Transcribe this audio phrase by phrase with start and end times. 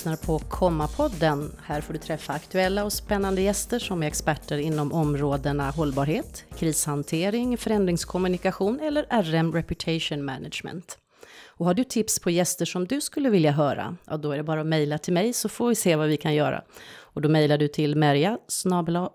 [0.00, 1.50] lyssnar på Komma-podden.
[1.62, 7.58] Här får du träffa aktuella och spännande gäster som är experter inom områdena hållbarhet, krishantering,
[7.58, 10.98] förändringskommunikation eller RM Reputation Management.
[11.46, 14.42] Och har du tips på gäster som du skulle vilja höra, ja då är det
[14.42, 16.62] bara att mejla till mig så får vi se vad vi kan göra.
[16.98, 18.38] Och då mejlar du till merja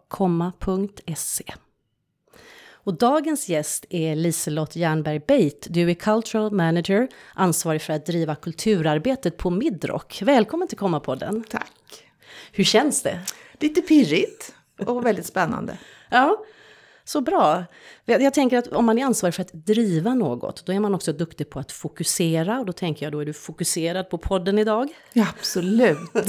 [0.07, 1.53] komma.se.
[2.85, 5.67] Och dagens gäst är Liselott Jernberg Beit.
[5.69, 10.21] Du är Cultural Manager, ansvarig för att driva kulturarbetet på Midrock.
[10.21, 11.43] Välkommen till Komma-podden.
[11.49, 11.71] Tack.
[12.51, 13.19] Hur känns det?
[13.59, 15.77] Lite pirrigt och väldigt spännande.
[16.11, 16.45] ja,
[17.03, 17.63] så bra.
[18.05, 21.13] Jag tänker att om man är ansvarig för att driva något, då är man också
[21.13, 22.59] duktig på att fokusera.
[22.59, 24.89] Och då tänker jag, då är du fokuserad på podden idag?
[25.13, 25.97] Ja, absolut.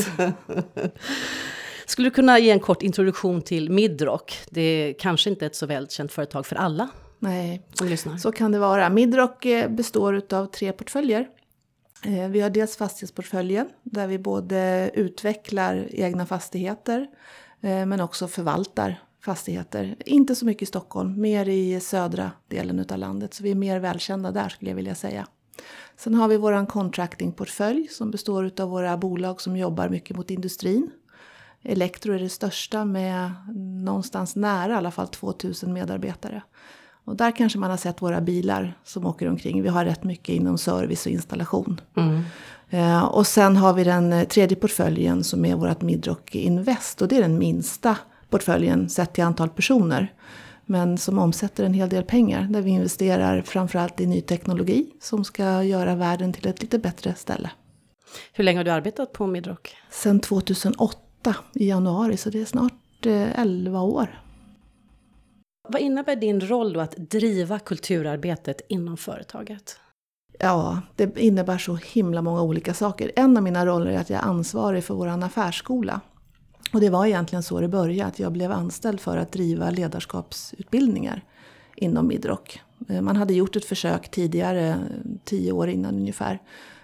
[1.87, 4.39] Skulle du kunna ge en kort introduktion till Midrock?
[4.51, 8.17] Det är kanske inte ett så välkänt företag för alla Nej, som lyssnar.
[8.17, 8.91] så kan det vara.
[8.91, 11.29] Midrock eh, består av tre portföljer.
[12.05, 17.07] Eh, vi har dels fastighetsportföljen där vi både utvecklar egna fastigheter
[17.61, 19.97] eh, men också förvaltar fastigheter.
[20.07, 23.35] Inte så mycket i Stockholm, mer i södra delen av landet.
[23.35, 25.27] Så vi är mer välkända där skulle jag vilja säga.
[25.97, 30.91] Sen har vi vår contractingportfölj som består av våra bolag som jobbar mycket mot industrin.
[31.69, 33.31] Elektro är det största med
[33.85, 36.43] någonstans nära i alla fall 2000 medarbetare.
[37.05, 39.63] Och där kanske man har sett våra bilar som åker omkring.
[39.63, 41.81] Vi har rätt mycket inom service och installation.
[41.97, 42.23] Mm.
[42.71, 47.03] Eh, och sen har vi den tredje portföljen som är vårt Midrock Invest.
[47.03, 47.97] Och det är den minsta
[48.31, 50.13] portföljen sett till antal personer.
[50.67, 52.43] Men som omsätter en hel del pengar.
[52.43, 57.15] Där vi investerar framförallt i ny teknologi som ska göra världen till ett lite bättre
[57.15, 57.51] ställe.
[58.33, 59.77] Hur länge har du arbetat på Midrock?
[59.91, 61.06] Sen 2008
[61.53, 64.23] i januari, så det är snart eh, 11 år.
[65.69, 69.77] Vad innebär din roll då att driva kulturarbetet inom företaget?
[70.39, 73.13] Ja, det innebär så himla många olika saker.
[73.17, 76.01] En av mina roller är att jag är ansvarig för vår affärsskola.
[76.73, 81.25] Och det var egentligen så det började, att jag blev anställd för att driva ledarskapsutbildningar
[81.77, 82.61] inom Midrock.
[82.89, 84.79] Eh, man hade gjort ett försök tidigare,
[85.25, 86.43] tio år innan ungefär,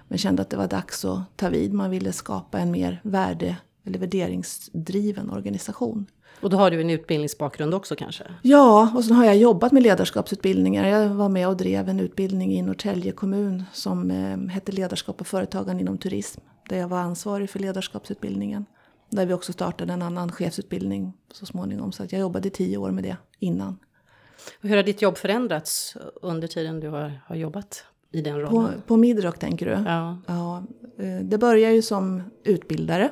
[0.08, 1.72] men kände att det var dags att ta vid.
[1.72, 6.06] Man ville skapa en mer värde eller värderingsdriven organisation.
[6.40, 8.24] Och då har du en utbildningsbakgrund också kanske?
[8.42, 10.88] Ja, och så har jag jobbat med ledarskapsutbildningar.
[10.88, 15.26] Jag var med och drev en utbildning i Norrtälje kommun som eh, hette Ledarskap och
[15.26, 16.40] företagande inom turism.
[16.68, 18.66] Där jag var ansvarig för ledarskapsutbildningen.
[19.10, 21.92] Där vi också startade en annan chefsutbildning så småningom.
[21.92, 23.78] Så att jag jobbade tio år med det innan.
[24.62, 28.72] Och hur har ditt jobb förändrats under tiden du har, har jobbat i den rollen?
[28.74, 29.72] På, på Midrock tänker du?
[29.72, 30.18] Ja.
[30.26, 30.64] ja.
[30.98, 33.10] Eh, det började ju som utbildare.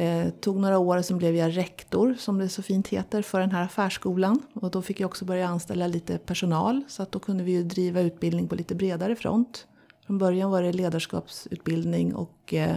[0.00, 3.50] Eh, tog några år, sen blev jag rektor, som det så fint heter, för den
[3.50, 4.42] här affärsskolan.
[4.54, 7.62] Och då fick jag också börja anställa lite personal, så att då kunde vi ju
[7.62, 9.66] driva utbildning på lite bredare front.
[10.06, 12.76] Från början var det ledarskapsutbildning och eh,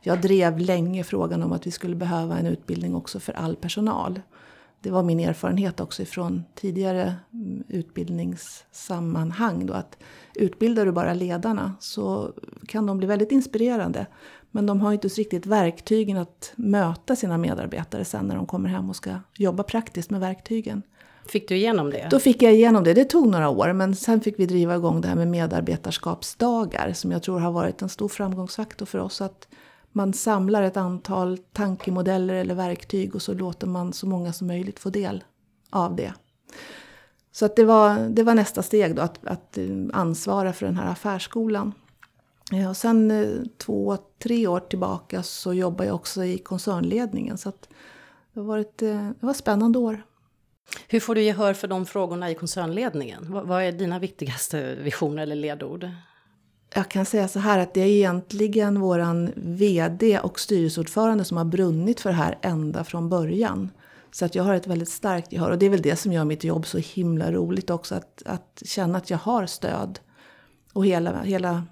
[0.00, 4.20] jag drev länge frågan om att vi skulle behöva en utbildning också för all personal.
[4.80, 9.66] Det var min erfarenhet också från tidigare mm, utbildningssammanhang.
[9.66, 9.98] Då, att
[10.34, 12.32] utbildar du bara ledarna så
[12.68, 14.06] kan de bli väldigt inspirerande.
[14.56, 18.90] Men de har inte riktigt verktygen att möta sina medarbetare sen när de kommer hem
[18.90, 20.82] och ska jobba praktiskt med verktygen.
[21.26, 22.08] Fick du igenom det?
[22.10, 22.94] Då fick jag igenom det.
[22.94, 27.12] Det tog några år, men sen fick vi driva igång det här med medarbetarskapsdagar som
[27.12, 29.20] jag tror har varit en stor framgångsfaktor för oss.
[29.20, 29.48] Att
[29.92, 34.78] man samlar ett antal tankemodeller eller verktyg och så låter man så många som möjligt
[34.78, 35.24] få del
[35.70, 36.12] av det.
[37.32, 39.58] Så att det, var, det var nästa steg då, att, att
[39.92, 41.72] ansvara för den här affärsskolan.
[42.50, 47.38] Ja, och sen eh, två, tre år tillbaka så jobbar jag också i koncernledningen.
[47.38, 47.52] Så
[48.32, 50.02] det, har varit, eh, det var spännande år.
[50.88, 53.26] Hur får du gehör för de frågorna i koncernledningen?
[53.28, 55.90] Vad är dina viktigaste visioner eller ledord?
[56.74, 61.44] Jag kan säga så här att det är egentligen våran VD och styrelseordförande som har
[61.44, 63.70] brunnit för det här ända från början.
[64.10, 66.24] Så att jag har ett väldigt starkt gehör och det är väl det som gör
[66.24, 67.94] mitt jobb så himla roligt också.
[67.94, 69.98] Att, att känna att jag har stöd.
[70.72, 71.64] Och hela, hela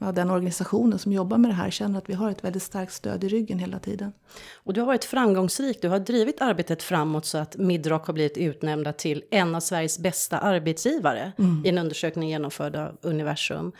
[0.00, 2.92] ja, den organisationen som jobbar med det här känner att vi har ett väldigt starkt
[2.92, 4.12] stöd i ryggen hela tiden.
[4.54, 5.82] Och du har varit framgångsrik.
[5.82, 9.98] Du har drivit arbetet framåt så att Midrock har blivit utnämnda till en av Sveriges
[9.98, 11.62] bästa arbetsgivare mm.
[11.64, 13.72] i en undersökning genomförd av Universum.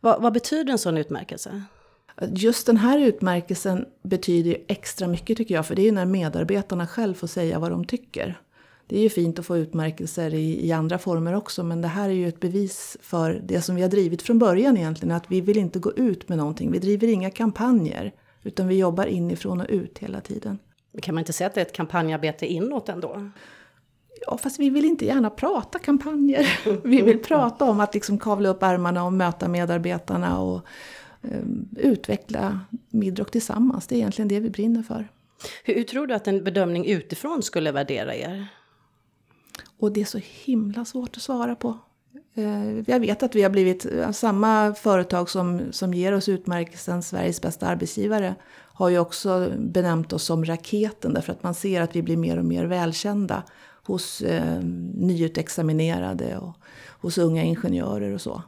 [0.00, 1.62] Vad, vad betyder en sån utmärkelse?
[2.28, 6.86] Just den här utmärkelsen betyder extra mycket tycker jag, för det är ju när medarbetarna
[6.86, 8.40] själv får säga vad de tycker.
[8.90, 12.08] Det är ju fint att få utmärkelser i, i, andra former också, men det här
[12.08, 15.40] är ju ett bevis för det som vi har drivit från början egentligen, att vi
[15.40, 16.72] vill inte gå ut med någonting.
[16.72, 20.58] Vi driver inga kampanjer, utan vi jobbar inifrån och ut hela tiden.
[21.02, 23.30] Kan man inte säga att det är ett kampanjarbete inåt ändå?
[24.26, 26.58] Ja, fast vi vill inte gärna prata kampanjer.
[26.84, 30.60] Vi vill prata om att liksom kavla upp ärmarna och möta medarbetarna och,
[31.22, 31.42] eh,
[31.76, 33.86] utveckla Midrock tillsammans.
[33.86, 35.08] Det är egentligen det vi brinner för.
[35.64, 38.48] Hur, tror du att en bedömning utifrån skulle värdera er?
[39.80, 41.78] Och det är så himla svårt att svara på.
[42.34, 47.02] Eh, jag vet att vi har blivit, eh, samma företag som, som ger oss utmärkelsen
[47.02, 51.96] Sveriges bästa arbetsgivare har ju också benämnt oss som raketen därför att man ser att
[51.96, 53.42] vi blir mer och mer välkända
[53.82, 54.60] hos eh,
[54.94, 56.56] nyutexaminerade och
[57.00, 58.42] hos unga ingenjörer och så.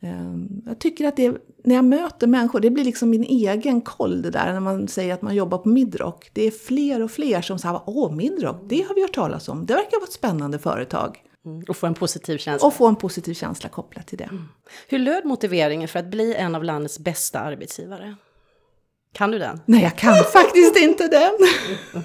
[0.00, 0.34] Eh,
[0.66, 4.30] jag tycker att det, när jag möter människor, det blir liksom min egen koll det
[4.30, 6.30] där när man säger att man jobbar på Midrock.
[6.32, 9.66] Det är fler och fler som säger åh Midrock, det har vi hört talas om,
[9.66, 11.22] det verkar vara ett spännande företag.
[11.46, 12.66] Mm, och få en positiv känsla.
[12.66, 14.24] Och få en positiv känsla kopplat till det.
[14.24, 14.48] Mm.
[14.88, 18.16] Hur löd motiveringen för att bli en av landets bästa arbetsgivare?
[19.12, 19.60] Kan du den?
[19.66, 21.32] Nej, jag kan faktiskt inte den.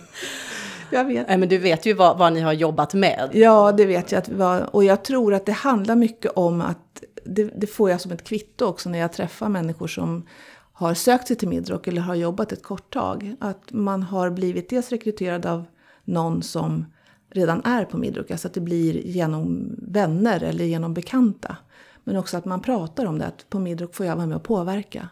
[0.92, 1.28] jag vet.
[1.28, 3.30] Nej, men du vet ju vad, vad, ni har jobbat med.
[3.34, 4.20] Ja, det vet jag.
[4.20, 8.02] Att var, och jag tror att det handlar mycket om att, det, det, får jag
[8.02, 10.28] som ett kvitto också när jag träffar människor som
[10.74, 13.36] har sökt sig till Midrock eller har jobbat ett kort tag.
[13.40, 15.66] Att man har blivit dels rekryterad av
[16.04, 16.86] någon som
[17.30, 21.58] redan är på Midrock, alltså att det blir genom vänner eller genom bekanta.
[22.04, 24.44] Men också att man pratar om det, att på Midrock får jag vara med och
[24.44, 25.10] påverka.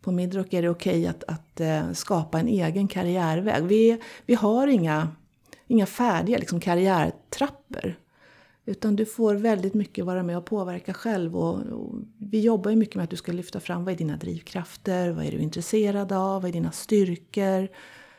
[0.00, 3.64] På Midrock är det okej okay att, att eh, skapa en egen karriärväg.
[3.64, 5.08] Vi, vi har inga,
[5.66, 7.94] inga färdiga liksom, karriärtrappor.
[8.64, 11.36] Utan du får väldigt mycket vara med och påverka själv.
[11.36, 14.16] Och, och, vi jobbar ju mycket med att du ska lyfta fram vad är dina
[14.16, 17.68] drivkrafter, vad är du intresserad av, vad är dina styrkor.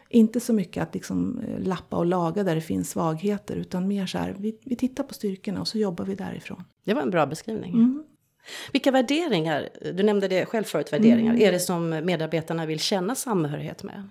[0.10, 4.06] Inte så mycket att liksom eh, lappa och laga där det finns svagheter utan mer
[4.06, 6.63] så här, vi, vi tittar på styrkorna och så jobbar vi därifrån.
[6.86, 7.74] Det var en bra beskrivning.
[7.74, 8.04] Mm.
[8.72, 11.48] Vilka värderingar, du nämnde det själv förut, värderingar, mm.
[11.48, 14.10] är det som medarbetarna vill känna samhörighet med?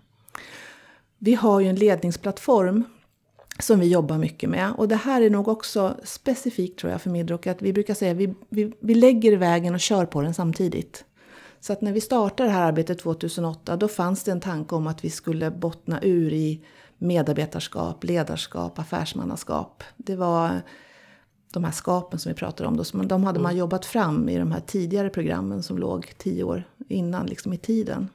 [1.19, 2.85] Vi har ju en ledningsplattform
[3.59, 4.73] som vi jobbar mycket med.
[4.77, 8.15] Och det här är nog också specifikt tror jag för Midrock, att vi brukar säga
[8.15, 11.05] vi, vi, vi lägger vägen och kör på den samtidigt.
[11.61, 14.87] Så att när vi startade det här arbetet 2008 då fanns det en tanke om
[14.87, 16.65] att vi skulle bottna ur i
[16.99, 19.83] medarbetarskap, ledarskap, affärsmannaskap.
[19.97, 20.63] Det var
[21.53, 22.77] de här skapen som vi pratar om.
[22.77, 23.59] Då, de hade man mm.
[23.59, 28.09] jobbat fram i de här tidigare programmen som låg tio år innan liksom i tiden.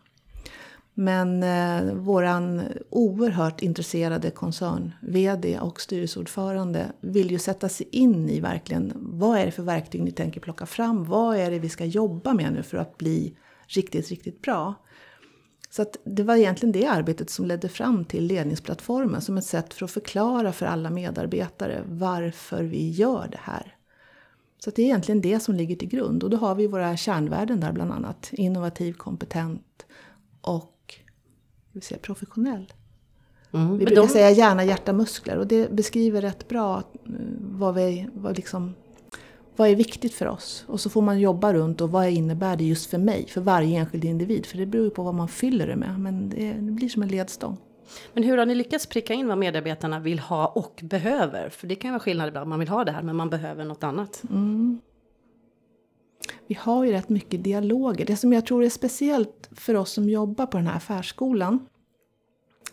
[0.99, 8.93] Men eh, våran oerhört intresserade koncern-VD och styrelseordförande vill ju sätta sig in i verkligen
[8.95, 11.05] vad är det för verktyg ni tänker plocka fram?
[11.05, 14.73] Vad är det vi ska jobba med nu för att bli riktigt, riktigt bra?
[15.69, 19.73] Så att det var egentligen det arbetet som ledde fram till ledningsplattformen som ett sätt
[19.73, 23.75] för att förklara för alla medarbetare varför vi gör det här.
[24.59, 27.59] Så det är egentligen det som ligger till grund och då har vi våra kärnvärden
[27.59, 28.29] där bland annat.
[28.33, 29.85] Innovativ, kompetent
[30.41, 30.73] och
[31.77, 32.73] vill säga, professionell.
[33.53, 34.07] Mm, vi brukar de...
[34.07, 38.73] säga hjärna, hjärta, muskler och det beskriver rätt bra eh, vad, vi, vad, liksom,
[39.55, 40.65] vad är viktigt för oss.
[40.67, 43.79] Och så får man jobba runt och vad innebär det just för mig, för varje
[43.79, 44.45] enskild individ.
[44.45, 47.01] För det beror ju på vad man fyller det med, men det, det blir som
[47.01, 47.57] en ledstång.
[48.13, 51.49] Men hur har ni lyckats pricka in vad medarbetarna vill ha och behöver?
[51.49, 53.65] För det kan ju vara skillnad ibland, man vill ha det här men man behöver
[53.65, 54.23] något annat.
[54.29, 54.79] Mm.
[56.47, 58.05] Vi har ju rätt mycket dialoger.
[58.05, 61.59] Det som jag tror är speciellt för oss som jobbar på den här affärsskolan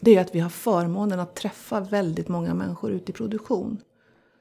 [0.00, 3.78] det är att vi har förmånen att träffa väldigt många människor ute i produktion.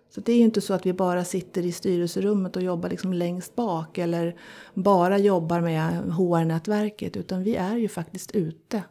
[0.10, 3.14] Så det är ju inte så att vi bara sitter i styrelserummet och jobbar liksom
[3.14, 4.36] längst bak eller
[4.74, 8.84] bara jobbar med HR-nätverket utan vi är ju faktiskt ute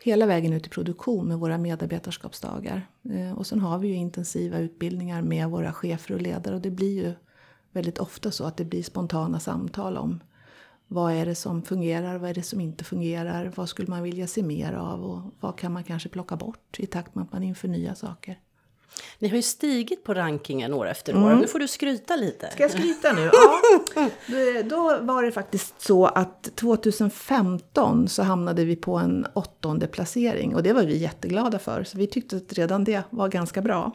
[0.00, 2.88] hela vägen ut i produktion med våra medarbetarskapsdagar.
[3.10, 6.70] Eh, och sen har vi ju intensiva utbildningar med våra chefer och ledare och det
[6.70, 7.12] blir ju
[7.72, 10.20] väldigt ofta så att det blir spontana samtal om
[10.88, 14.26] vad är det som fungerar, vad är det som inte fungerar, vad skulle man vilja
[14.26, 17.42] se mer av och vad kan man kanske plocka bort i takt med att man
[17.42, 18.38] inför nya saker.
[19.18, 21.26] Ni har ju stigit på rankingen år efter år.
[21.26, 21.38] Mm.
[21.38, 22.50] Nu får du skryta lite.
[22.50, 23.30] Ska jag skryta nu?
[23.94, 24.10] Ja.
[24.62, 30.62] Då var det faktiskt så att 2015 så hamnade vi på en åttonde placering och
[30.62, 31.84] det var vi jätteglada för.
[31.84, 33.92] Så vi tyckte att redan det var ganska bra.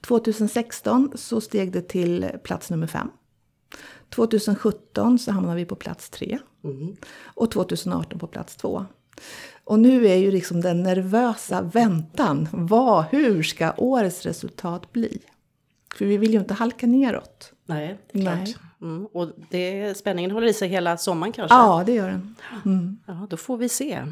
[0.00, 3.10] 2016 så steg det till plats nummer fem.
[4.10, 6.38] 2017 så hamnade vi på plats tre.
[6.64, 6.96] Mm.
[7.24, 8.86] Och 2018 på plats två.
[9.64, 12.48] Och nu är ju liksom den nervösa väntan.
[12.52, 15.18] Vad, hur ska årets resultat bli?
[15.94, 17.52] För vi vill ju inte halka neråt.
[17.66, 18.38] Nej, det är klart.
[18.38, 18.56] Nej.
[18.82, 19.06] Mm.
[19.06, 21.56] Och det, spänningen håller i sig hela sommaren kanske?
[21.56, 22.34] Ja, det gör den.
[22.64, 22.98] Mm.
[23.06, 24.04] Ja, då får vi se.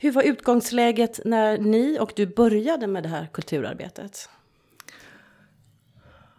[0.00, 4.28] Hur var utgångsläget när ni och du började med det här kulturarbetet?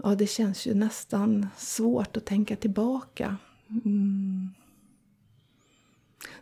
[0.04, 3.38] Ja, det känns ju nästan svårt att tänka tillbaka.
[3.86, 4.50] Mm.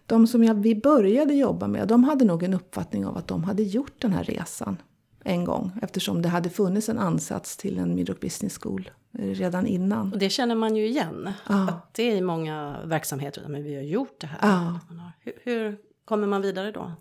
[0.05, 3.43] De som jag, vi började jobba med, de hade nog en uppfattning av att de
[3.43, 4.77] hade gjort den här resan.
[5.23, 10.13] en gång eftersom det hade funnits en ansats till en Midrock Business School redan innan.
[10.13, 11.69] Och det känner man ju igen, Ja.
[11.69, 14.39] att det är i många verksamheter, men vi har gjort det här.
[14.41, 14.79] Ja.
[15.19, 16.91] Hur, hur kommer man vidare då?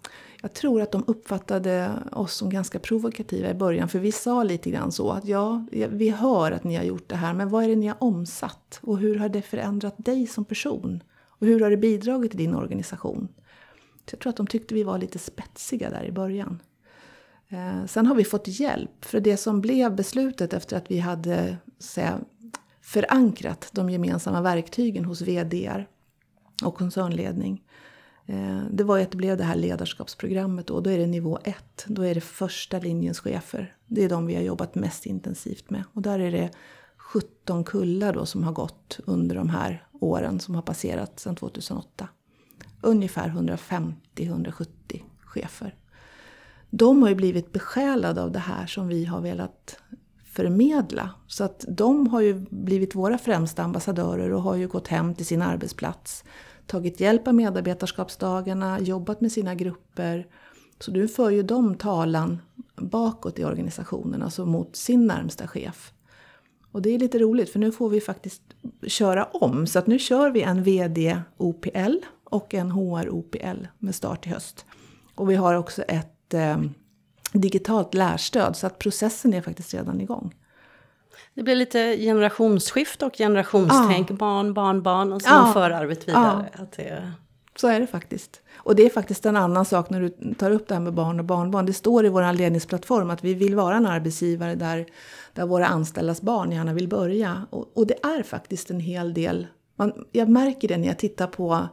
[0.43, 4.71] Jag tror att de uppfattade oss som ganska provokativa i början för vi sa lite
[4.71, 7.69] grann så att ja, vi hör att ni har gjort det här men vad är
[7.69, 11.03] det ni har omsatt och hur har det förändrat dig som person?
[11.29, 13.29] Och hur har det bidragit till din organisation?
[14.07, 16.63] Så jag tror att de tyckte vi var lite spetsiga där i början.
[17.49, 21.57] Eh, sen har vi fått hjälp, för det som blev beslutet efter att vi hade
[21.79, 22.21] säga,
[22.81, 25.87] förankrat de gemensamma verktygen hos VDR
[26.65, 27.63] och koncernledning.
[28.27, 30.81] Eh, det var ju att det blev det här ledarskapsprogrammet då.
[30.81, 31.85] Då är det nivå 1.
[31.87, 33.75] Då är det första linjens chefer.
[33.87, 35.85] Det är de vi har jobbat mest intensivt med.
[35.93, 36.51] Och där är det
[36.97, 42.09] 17 kullar då som har gått under de här åren som har passerat sedan 2008.
[42.81, 44.67] Ungefär 150-170
[45.21, 45.75] chefer.
[46.71, 49.79] De har ju blivit besjälade av det här som vi har velat
[50.25, 51.11] förmedla.
[51.27, 55.27] Så att de har ju blivit våra främsta ambassadörer och har ju gått hem till
[55.27, 56.25] sin arbetsplats.
[56.67, 60.27] Tagit hjälp av medarbetarskapsdagarna, jobbat med sina grupper.
[60.81, 62.39] Så nu för ju de talan
[62.77, 65.93] bakåt i organisationen, alltså mot sin närmsta chef.
[66.73, 68.43] Och det är lite roligt för nu får vi faktiskt
[68.87, 69.67] köra om.
[69.67, 74.31] Så att nu kör vi en VD OPL och en HR OPL med start i
[74.31, 74.65] höst.
[75.15, 76.57] Och vi har också ett eh,
[77.33, 80.35] digitalt lärstöd så att processen är faktiskt redan igång.
[81.37, 85.51] Det blir lite generationsskifte och generationstänk, barn, barn, barn och så Ja.
[85.53, 86.45] för arvet vidare.
[86.55, 87.13] Att det,
[87.57, 88.41] Så är det faktiskt.
[88.57, 91.19] Och det är faktiskt en annan sak när du tar upp det här med barn
[91.19, 91.67] och barnbarn.
[91.67, 94.87] Det står i vår ledningsplattform att vi vill vara en arbetsgivare där,
[95.33, 97.47] där våra anställdas barn gärna vill börja.
[97.51, 99.47] Och, och det är faktiskt en hel del.
[99.77, 101.69] Man, jag märker det när jag tittar på,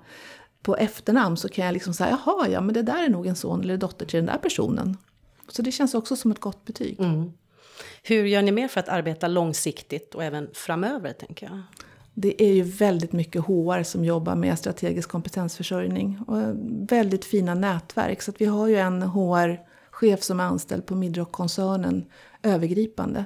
[0.64, 3.36] på efternamn så kan jag liksom säga jaha, ja men det där är nog en
[3.36, 4.98] son eller dotter till den där personen.
[5.48, 7.00] Så det känns också som ett gott betyg
[8.04, 11.62] hur gör ni mer för att arbeta långsiktigt och även framöver, tänker jag?
[12.14, 16.20] Det är ju väldigt mycket HR som jobbar med strategisk kompetensförsörjning.
[16.28, 16.38] Och
[16.92, 18.22] väldigt fina nätverk.
[18.22, 22.06] Så att vi har ju en HR-chef som är anställd på Midrock-koncernen
[22.44, 23.26] övergripande.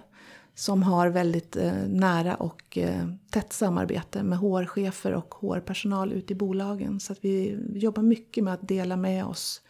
[0.56, 6.36] Som har väldigt eh, nära och eh, tätt samarbete med HR-chefer och HR-personal ute i
[6.36, 7.00] bolagen.
[7.00, 9.62] Så att vi jobbar mycket med att dela med oss.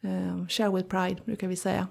[0.00, 1.86] Eh, share with pride brukar vi säga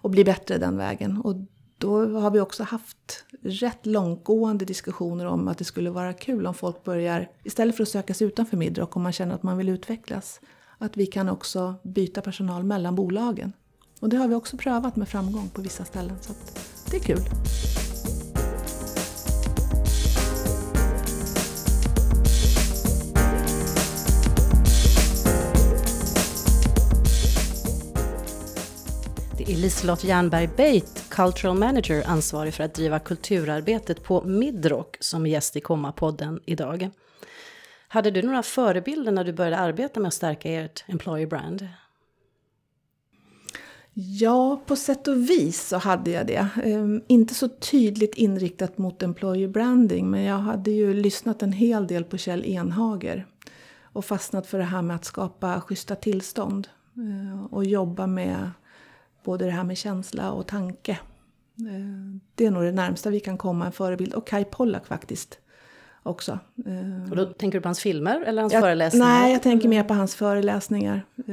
[0.00, 1.18] och bli bättre den vägen.
[1.18, 1.36] Och
[1.78, 6.54] då har vi också haft rätt långtgående diskussioner om att det skulle vara kul om
[6.54, 9.68] folk börjar, istället för att söka sig utanför Midrock om man känner att man vill
[9.68, 10.40] utvecklas,
[10.78, 13.52] att vi kan också byta personal mellan bolagen.
[14.00, 17.00] Och det har vi också prövat med framgång på vissa ställen, så att det är
[17.00, 17.22] kul.
[29.48, 35.30] Är Liselott Jernberg Beit, Cultural Manager, ansvarig för att driva kulturarbetet på Midrock, som är
[35.30, 36.90] gäst i Komma-podden idag.
[37.88, 41.68] Hade du några förebilder när du började arbeta med att stärka ert employer brand?
[43.92, 46.48] Ja, på sätt och vis så hade jag det.
[46.64, 51.86] Ehm, inte så tydligt inriktat mot employer branding, men jag hade ju lyssnat en hel
[51.86, 53.26] del på Kjell Enhager
[53.82, 58.50] och fastnat för det här med att skapa schyssta tillstånd eh, och jobba med
[59.24, 60.92] både det här med känsla och tanke.
[60.92, 64.14] Eh, det är nog det närmsta vi kan komma en förebild.
[64.14, 65.38] Och Kai Pollak faktiskt
[66.02, 66.38] också.
[66.66, 69.06] Eh, Och då tänker du på hans filmer eller hans jag, föreläsningar?
[69.06, 71.06] Nej, jag tänker mer på hans föreläsningar.
[71.16, 71.24] Eh,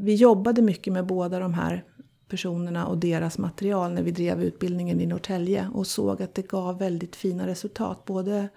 [0.00, 1.84] Vi jobbade mycket med båda de här
[2.28, 6.78] personerna och deras material när vi drev utbildningen i Norrtälje och såg att det gav
[6.78, 8.04] väldigt fina resultat.
[8.04, 8.48] Både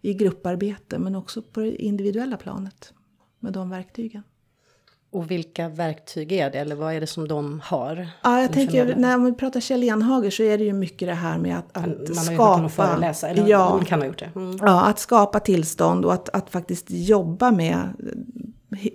[0.00, 2.92] i grupparbete men också på det individuella planet
[3.38, 4.22] med de verktygen.
[5.12, 8.08] Och vilka verktyg är det, eller vad är det som de har?
[8.22, 11.38] Ja, jag tänker, när vi pratar Kjell Enhager så är det ju mycket det här
[11.38, 12.42] med att, att Man har skapa...
[12.42, 14.30] hört honom föreläsa, eller ja, man kan ha gjort det.
[14.34, 14.58] Mm.
[14.60, 17.88] Ja, att skapa tillstånd och att, att faktiskt jobba med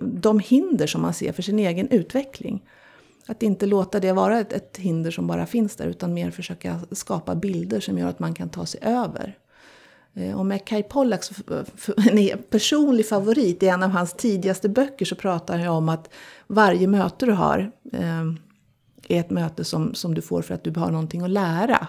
[0.00, 2.62] de hinder som man ser för sin egen utveckling.
[3.26, 6.80] Att inte låta det vara ett, ett hinder som bara finns där utan mer försöka
[6.92, 9.36] skapa bilder som gör att man kan ta sig över.
[10.18, 11.30] Eh, och med Kai Pollaks
[11.96, 16.10] en personlig favorit i en av hans tidigaste böcker så pratar han om att
[16.46, 18.24] varje möte du har eh,
[19.08, 21.86] är ett möte som, som du får för att du har någonting att lära.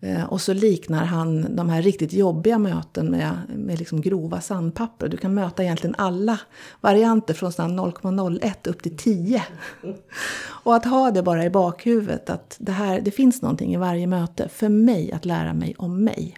[0.00, 5.08] Eh, Och så liknar han de här riktigt jobbiga möten med, med liksom grova sandpapper.
[5.08, 6.40] Du kan möta egentligen alla
[6.80, 9.42] varianter från 0,01 upp till 10.
[10.64, 14.06] Och att ha det bara i bakhuvudet att det, här, det finns någonting i varje
[14.06, 16.36] möte för mig att lära mig om mig.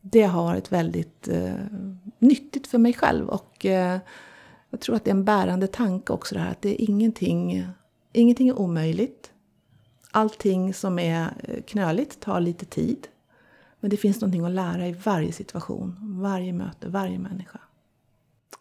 [0.00, 1.54] Det har varit väldigt eh,
[2.18, 3.98] nyttigt för mig själv och eh,
[4.70, 7.66] jag tror att det är en bärande tanke också det här att det är ingenting,
[8.12, 9.32] ingenting är omöjligt.
[10.10, 13.08] allting som är eh, knöligt tar lite tid.
[13.80, 17.58] Men det finns någonting att lära i varje situation, varje möte, varje människa.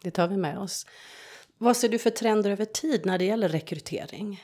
[0.03, 0.85] Det tar vi med oss.
[1.57, 4.43] Vad ser du för trender över tid när det gäller rekrytering?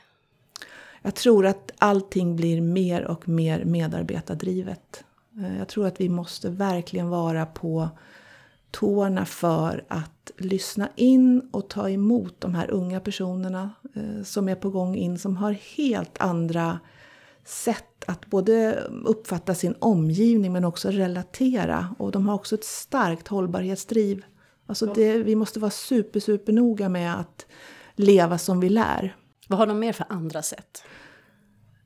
[1.02, 5.04] Jag tror att allting blir mer och mer medarbetardrivet.
[5.42, 7.90] Eh, jag tror att vi måste verkligen vara på
[8.72, 14.56] tårna för att lyssna in och ta emot de här unga personerna eh, som är
[14.56, 16.80] på gång in, som har helt andra
[17.46, 21.96] sätt att både uppfatta sin omgivning men också relatera.
[22.00, 24.26] Och de har också ett starkt hållbarhetsdriv.
[24.66, 27.46] Alltså det, vi måste vara super, super noga med att
[27.96, 29.16] leva som vi lär.
[29.48, 30.84] Vad har de mer för andra sätt?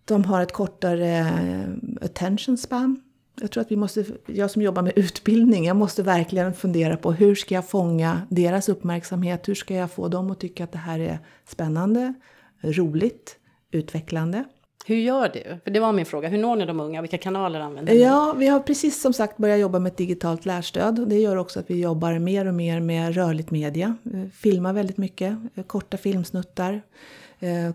[0.05, 3.01] De har ett kortare eh, attention span.
[3.41, 7.11] Jag tror att vi måste, jag som jobbar med utbildning, jag måste verkligen fundera på
[7.11, 9.47] hur ska jag fånga deras uppmärksamhet?
[9.47, 12.13] Hur ska jag få dem att tycka att det här är spännande,
[12.61, 13.35] roligt,
[13.71, 14.43] utvecklande?
[14.85, 15.59] Hur gör du?
[15.63, 16.29] För det var min fråga.
[16.29, 17.01] Hur når ni de unga?
[17.01, 17.99] Vilka kanaler använder ni?
[17.99, 21.09] Ja, vi har precis som sagt börjat jobba med ett digitalt lärstöd.
[21.09, 23.95] Det gör också att vi jobbar mer och mer med rörligt media.
[24.33, 26.81] Filmar väldigt mycket, korta filmsnuttar.
[27.39, 27.73] Eh,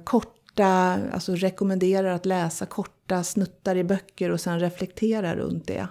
[0.54, 5.88] korta, alltså rekommenderar att läsa korta snuttar i böcker och sen reflektera runt det.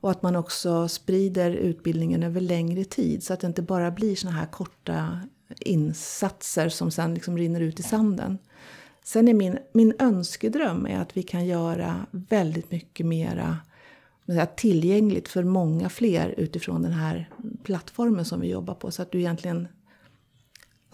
[0.00, 4.16] Och att man också sprider utbildningen över längre tid så att det inte bara blir
[4.16, 5.20] såna här korta
[5.60, 8.38] insatser som sen liksom rinner ut i sanden.
[9.04, 13.58] Sen är min, min önskedröm är att vi kan göra väldigt mycket mera
[14.56, 17.30] tillgängligt för många fler utifrån den här
[17.62, 18.90] plattformen som vi jobbar på.
[18.90, 19.68] Så att du egentligen,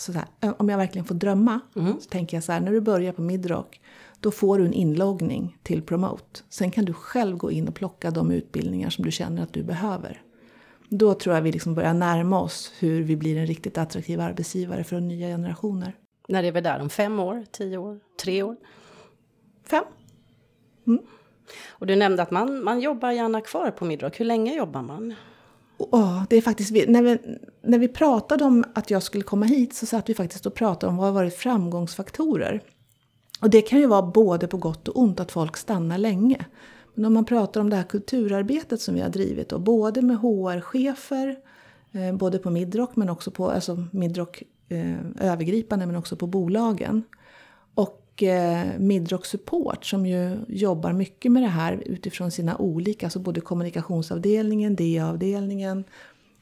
[0.00, 0.24] så här,
[0.58, 2.00] om jag verkligen får drömma, mm.
[2.00, 3.80] så tänker jag så här, när du börjar på Midrock,
[4.20, 6.40] då får du en inloggning till Promote.
[6.48, 9.62] Sen kan du själv gå in och plocka de utbildningar som du känner att du
[9.62, 10.22] behöver.
[10.88, 14.84] Då tror jag vi liksom börjar närma oss hur vi blir en riktigt attraktiv arbetsgivare
[14.84, 15.96] för nya generationer.
[16.28, 16.80] När är vi där?
[16.80, 17.44] Om fem år?
[17.50, 18.00] Tio år?
[18.22, 18.56] Tre år?
[19.70, 19.84] Fem.
[20.86, 21.02] Mm.
[21.68, 24.20] Och du nämnde att man, man jobbar gärna kvar på Midrock.
[24.20, 25.14] Hur länge jobbar man?
[25.78, 27.18] Oh, det är faktiskt, när, vi,
[27.62, 30.90] när vi pratade om att jag skulle komma hit så satt vi faktiskt och pratade
[30.90, 32.62] om vad har varit framgångsfaktorer.
[33.40, 36.44] Och det kan ju vara både på gott och ont att folk stannar länge.
[36.94, 40.16] Men om man pratar om det här kulturarbetet som vi har drivit, då, både med
[40.16, 41.36] HR-chefer,
[41.92, 47.02] eh, både på Midrock men också på alltså Midrock eh, övergripande men också på bolagen.
[48.18, 53.18] Och eh, Midrock Support som ju jobbar mycket med det här utifrån sina olika, alltså
[53.18, 55.84] både kommunikationsavdelningen, DA-avdelningen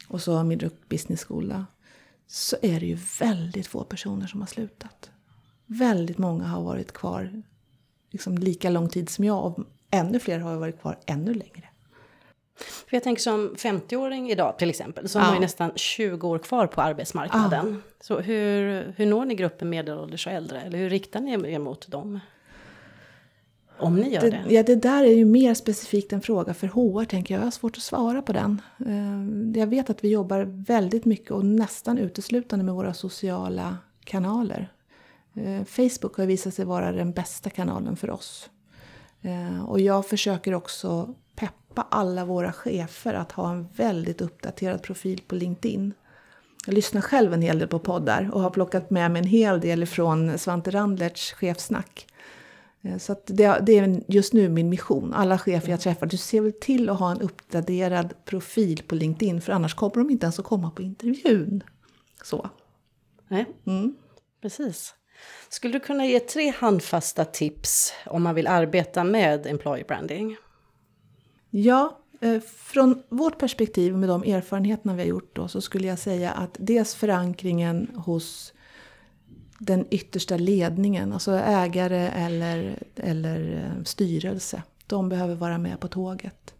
[0.09, 1.67] och så Midrock Business Skola.
[2.27, 5.11] Så är det ju väldigt få personer som har slutat.
[5.67, 7.43] Väldigt många har varit kvar
[8.11, 9.59] liksom lika lång tid som jag och
[9.91, 11.69] ännu fler har varit kvar ännu längre.
[12.57, 15.23] För jag tänker som 50-åring idag till exempel, så ja.
[15.23, 17.83] har ju nästan 20 år kvar på arbetsmarknaden.
[17.87, 17.93] Ja.
[18.01, 20.61] Så hur, hur når ni gruppen medelålders och äldre?
[20.61, 22.21] Eller hur riktar ni er mot dem?
[23.79, 24.55] Om ni gör det, det?
[24.55, 27.41] Ja, det där är ju mer specifikt en fråga för HR, tänker jag.
[27.41, 28.63] Jag har svårt att svara på den.
[28.87, 34.73] Eh, jag vet att vi jobbar väldigt mycket och nästan uteslutande med våra sociala kanaler.
[35.35, 38.51] Eh, Facebook har visat sig vara den bästa kanalen för oss.
[39.23, 41.15] Eh, och jag försöker också
[41.77, 45.95] peppa alla våra chefer att ha en väldigt uppdaterad profil på LinkedIn.
[46.67, 49.61] Jag lyssnar själv en hel del på poddar och har plockat med mig en hel
[49.61, 52.07] del från Svante Randlerts chefsnack.
[52.83, 55.15] Eh, så det, det, är just nu min mission.
[55.15, 59.41] Alla chefer jag träffar, du ser väl till att ha en uppdaterad profil på LinkedIn
[59.41, 61.63] för annars kommer de inte ens att komma på intervjun.
[62.23, 62.51] Så.
[63.29, 63.97] Nej, mm.
[64.43, 64.95] precis.
[65.49, 70.37] Skulle du kunna ge tre handfasta tips om man vill arbeta med employer branding?
[71.59, 75.99] Ja, eh, från vårt perspektiv med de erfarenheterna vi har gjort då så skulle jag
[75.99, 78.53] säga att dels förankringen hos
[79.59, 84.63] den yttersta ledningen, alltså ägare eller, eller eh, styrelse.
[84.87, 86.55] De behöver vara med på tåget.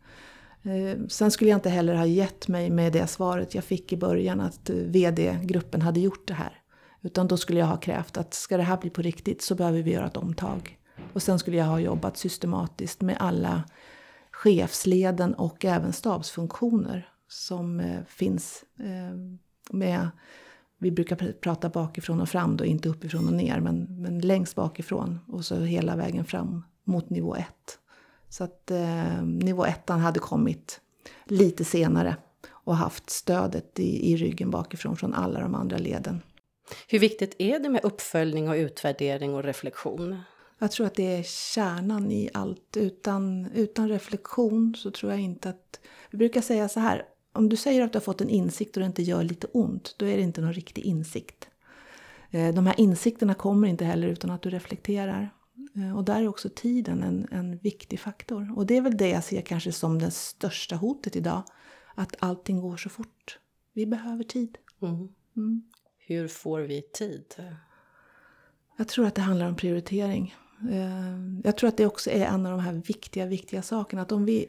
[0.63, 3.97] Eh, sen skulle jag inte heller ha gett mig med det svaret jag fick i
[3.97, 6.61] början att VD-gruppen hade gjort det här.
[7.03, 9.83] Utan då skulle jag ha krävt att ska det här bli på riktigt så behöver
[9.83, 10.79] vi göra ett omtag.
[11.13, 13.65] Och sen skulle jag ha jobbat systematiskt med alla
[14.37, 19.17] chefsleden och även stabsfunktioner som eh, finns eh,
[19.71, 20.09] med
[20.79, 25.19] vi brukar prata bakifrån och fram då, inte uppifrån och ner, men, men längst bakifrån
[25.29, 27.47] och så hela vägen fram mot nivå 1.
[28.29, 30.81] Så att eh, nivå 1 hade kommit
[31.25, 32.17] lite senare
[32.49, 36.23] och haft stödet i, i ryggen bakifrån från alla de andra leden.
[36.89, 40.19] Hur viktigt är det med uppföljning och utvärdering och reflektion?
[40.59, 42.77] Jag tror att det är kärnan i allt.
[42.77, 45.81] Utan, utan reflektion så tror jag inte att...
[46.11, 48.81] Vi brukar säga så här, om du säger att du har fått en insikt och
[48.81, 51.49] det inte gör lite ont, då är det inte någon riktig insikt.
[52.31, 55.31] Eh, de här insikterna kommer inte heller utan att du reflekterar.
[55.75, 58.53] Eh, och där är också tiden en, en viktig faktor.
[58.57, 61.43] Och det är väl det jag ser kanske som det största hotet idag.
[61.95, 63.39] Att allting går så fort.
[63.73, 64.59] Vi behöver tid.
[64.83, 65.09] Mm.
[65.37, 65.63] Mm.
[65.99, 67.35] Hur får vi tid?
[68.77, 70.35] Jag tror att det handlar om prioritering.
[70.71, 74.03] Eh, jag tror att det också är en av de här viktiga, viktiga sakerna.
[74.03, 74.47] Att om vi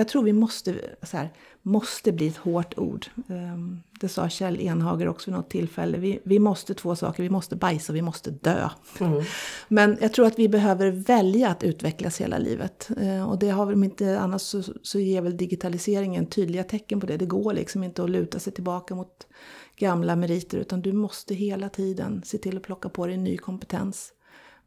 [0.00, 3.06] jag tror vi måste, så här, måste bli ett hårt ord.
[3.28, 5.98] Ehm, det sa Kjell Enhager också vid något tillfälle.
[5.98, 8.68] Vi, vi måste två saker, vi måste bajsa och vi måste dö.
[9.00, 9.22] Mm.
[9.68, 12.90] Men jag tror att vi behöver välja att utvecklas hela livet.
[13.00, 17.06] Ehm, och det har väl inte, annars så, så ger väl digitaliseringen tydliga tecken på
[17.06, 17.16] det.
[17.16, 19.26] Det går liksom inte att luta sig tillbaka mot
[19.76, 24.12] gamla meriter utan du måste hela tiden se till att plocka på dig ny kompetens.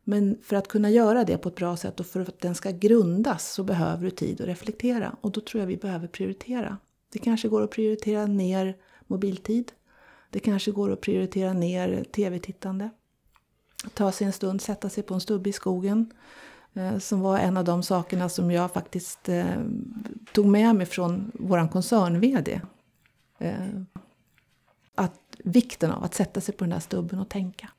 [0.04, 2.72] Men för att kunna göra det på ett bra sätt och för att den ska
[2.72, 5.16] grundas så behöver du tid att reflektera.
[5.22, 6.78] Och då tror jag vi behöver prioritera.
[7.10, 9.72] Det kanske går att prioritera ner mobiltid.
[10.30, 12.90] Det kanske går att prioritera ner tv-tittande.
[13.94, 16.12] Ta sig en stund, sätta sig på en stubbe i skogen.
[16.74, 19.46] Eh, som var en av de sakerna som jag faktiskt eh,
[20.34, 22.62] tog med mig från vår koncern-VD.
[23.38, 23.54] Eh,
[24.96, 27.70] att vikten av att sätta sig på den där stubben och tänka.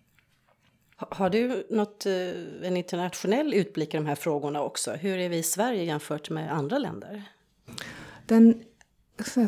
[0.96, 2.12] Har du något, eh,
[2.62, 4.92] en internationell utblick i de här frågorna också?
[4.92, 7.22] Hur är vi i Sverige jämfört med andra länder?
[8.26, 8.62] Den,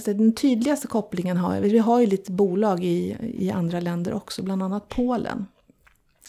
[0.05, 4.43] den tydligaste kopplingen har vi, vi har ju lite bolag i, i andra länder också,
[4.43, 5.47] bland annat Polen.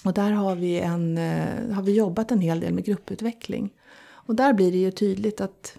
[0.04, 3.74] Och där har vi, en, eh, har vi jobbat en hel del med grupputveckling.
[4.10, 5.78] Och där blir det ju tydligt att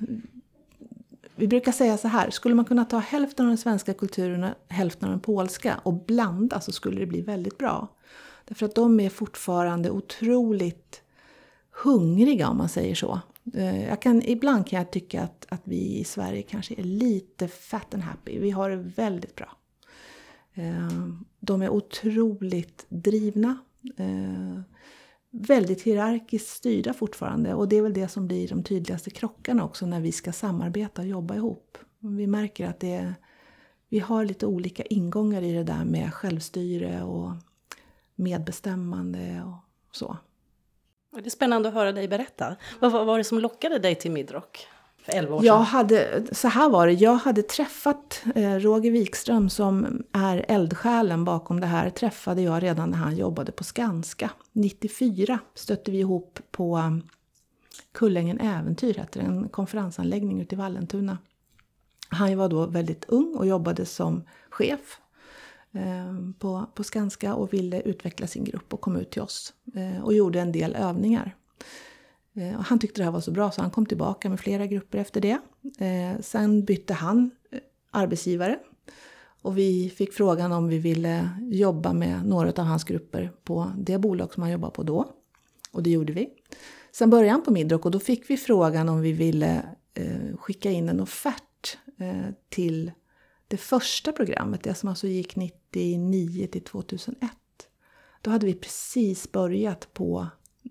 [1.37, 4.55] vi brukar säga så här, skulle man kunna ta hälften av den svenska kulturen och
[4.69, 7.89] hälften av den polska och blanda så skulle det bli väldigt bra.
[8.49, 11.03] Därför att de är fortfarande otroligt
[11.71, 13.21] hungriga om man säger så.
[13.55, 17.49] Eh, jag kan, ibland kan jag tycka att, att vi i Sverige kanske är lite
[17.49, 18.39] fat and happy.
[18.39, 19.57] Vi har det väldigt bra.
[20.55, 20.89] Eh,
[21.41, 23.59] de är otroligt drivna.
[23.97, 24.61] Eh,
[25.31, 27.55] väldigt hierarkiskt styrda fortfarande.
[27.55, 31.03] Och det är väl det som blir de tydligaste krockarna också när vi ska samarbeta
[31.03, 31.79] och jobba ihop.
[31.99, 33.15] Vi märker att det är,
[33.89, 37.31] vi har lite olika ingångar i det där med självstyre och
[38.19, 40.17] medbestämmande och så.
[41.13, 42.57] Det är spännande att höra dig berätta.
[42.81, 44.67] Vad var det som lockade dig till Midrock?
[45.03, 45.47] För 11 år sedan?
[45.47, 51.25] Jag hade, så här var det, jag hade träffat eh, Roger Wikström som är eldsjälen
[51.25, 51.91] bakom det här.
[51.91, 54.31] Träffade jag redan när han jobbade på Skanska.
[54.53, 57.03] 94 stötte vi ihop på um,
[57.93, 61.19] Kullängen Äventyr, heter en konferensanläggning ute i Vallentuna.
[62.09, 65.01] Han var då väldigt ung och jobbade som chef
[65.73, 70.05] Ehm, på, på Skanska och ville utveckla sin grupp och kom ut till oss eh,
[70.05, 71.37] och gjorde en del övningar.
[72.35, 74.67] Eh, och han tyckte det här var så bra så han kom tillbaka med flera
[74.67, 75.39] grupper efter det.
[75.85, 77.31] Eh, sen bytte han
[77.91, 78.59] arbetsgivare
[79.43, 83.99] och vi fick frågan om vi ville jobba med några av hans grupper på det
[83.99, 85.13] bolag som han jobbade på då.
[85.73, 86.29] Och det gjorde vi.
[86.93, 89.63] Sen började han på Midrock och då fick vi frågan om vi ville
[90.39, 91.79] skicka in en offert
[92.49, 92.93] till
[93.49, 97.31] det första programmet, det som alltså gick 99 till 2001.
[98.23, 100.27] Då hade vi precis börjat på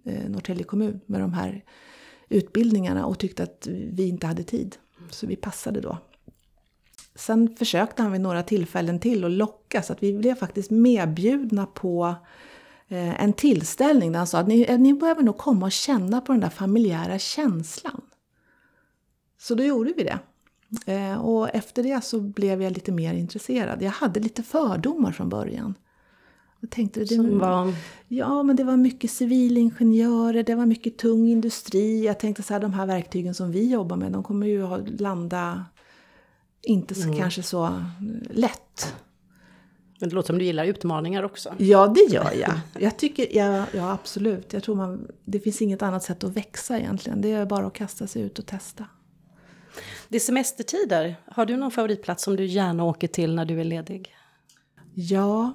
[0.05, 1.63] eh, Norrtälje kommun med de här
[2.29, 4.75] utbildningarna och tyckte att vi inte hade tid.
[5.09, 5.97] Så vi passade då.
[7.15, 11.65] Sen försökte han vid några tillfällen till att locka så att vi blev faktiskt medbjudna
[11.65, 12.15] på
[12.87, 16.21] eh, en tillställning där han sa att ni, eh, ni behöver nog komma och känna
[16.21, 18.01] på den där familjära känslan.
[19.37, 20.19] Så då gjorde vi det.
[20.85, 23.81] Eh, och efter det så blev jag lite mer intresserad.
[23.81, 25.73] Jag hade lite fördomar från början.
[26.59, 27.73] Jag tänkte, det, var...
[28.07, 32.05] Ja, men det var mycket civilingenjörer, det var mycket tung industri.
[32.05, 34.99] Jag tänkte så här, de här verktygen som vi jobbar med, de kommer ju att
[34.99, 35.65] landa
[36.61, 37.17] inte så, mm.
[37.17, 37.83] kanske så
[38.29, 38.95] lätt.
[39.99, 41.53] Men det låter som du gillar utmaningar också.
[41.57, 42.59] Ja, det gör jag.
[42.79, 44.53] Jag tycker, ja, ja absolut.
[44.53, 47.21] Jag tror man, det finns inget annat sätt att växa egentligen.
[47.21, 48.85] Det är bara att kasta sig ut och testa.
[50.09, 51.15] Det är semestertider.
[51.25, 54.15] Har du någon favoritplats som du gärna åker till när du är ledig?
[54.93, 55.53] Ja.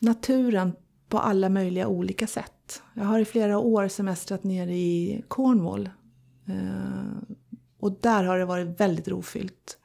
[0.00, 0.72] Naturen
[1.08, 2.82] på alla möjliga olika sätt.
[2.94, 5.90] Jag har i flera år semestrat nere i Cornwall.
[6.48, 7.34] Eh,
[7.78, 9.78] och där har det varit väldigt rofyllt.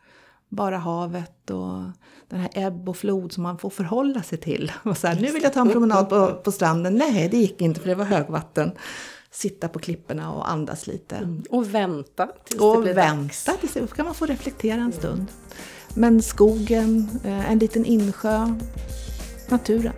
[0.50, 1.82] Bara havet och
[2.28, 4.72] den här ebb och flod som man får förhålla sig till.
[4.84, 6.96] Och så här, nu vill jag ta en promenad på, på stranden.
[6.96, 8.72] Nej, det gick inte för det var högvatten
[9.32, 11.16] sitta på klipporna och andas lite.
[11.16, 11.44] Mm.
[11.50, 13.74] Och vänta tills och det blir vänta, dags.
[13.74, 15.26] Tills, kan man få reflektera en stund.
[15.94, 18.56] Men skogen, eh, en liten insjö,
[19.50, 19.94] naturen.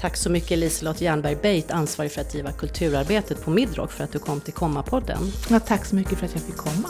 [0.00, 4.12] Tack så mycket Liselott Jernberg Beit, ansvarig för att driva kulturarbetet på Midrock, för att
[4.12, 5.32] du kom till Komma-podden.
[5.50, 6.88] Ja, tack så mycket för att jag fick komma.